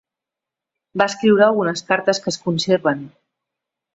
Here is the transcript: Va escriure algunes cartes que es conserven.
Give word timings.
Va 1.01 1.05
escriure 1.11 1.43
algunes 1.47 1.85
cartes 1.91 2.21
que 2.23 2.33
es 2.33 2.39
conserven. 2.47 3.07